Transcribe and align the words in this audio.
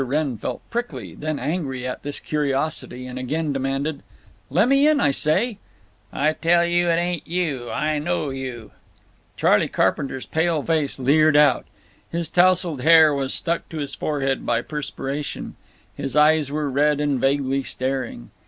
Wrenn 0.03 0.35
felt 0.39 0.67
prickly, 0.71 1.13
then 1.13 1.37
angry 1.37 1.85
at 1.85 2.01
this 2.01 2.19
curiosity, 2.19 3.05
and 3.05 3.19
again 3.19 3.53
demanded: 3.53 4.01
"Lemme 4.49 4.71
in, 4.71 4.99
I 4.99 5.11
say." 5.11 5.59
"Tell 6.41 6.65
you 6.65 6.89
it 6.89 6.95
ain't 6.95 7.27
you. 7.27 7.69
I 7.69 7.99
know 7.99 8.31
you!" 8.31 8.71
Charley 9.37 9.67
Carpenter's 9.67 10.25
pale 10.25 10.63
face 10.63 10.97
leered 10.97 11.37
out. 11.37 11.67
His 12.09 12.29
tousled 12.29 12.81
hair 12.81 13.13
was 13.13 13.31
stuck 13.31 13.69
to 13.69 13.77
his 13.77 13.93
forehead 13.93 14.43
by 14.43 14.63
perspiration; 14.63 15.55
his 15.95 16.15
eyes 16.15 16.49
were 16.51 16.67
red 16.67 16.99
and 16.99 17.19
vaguely 17.21 17.61
staring. 17.61 18.31